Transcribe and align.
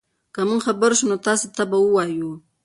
که 0.33 0.41
موږ 0.47 0.61
خبر 0.67 0.91
شو 0.97 1.05
نو 1.11 1.17
تاسي 1.25 1.47
ته 1.55 1.63
به 1.69 1.77
ووایو. 1.81 2.31